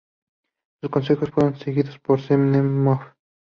[0.81, 3.03] Sus consejos fueron seguidos por Zamenhof.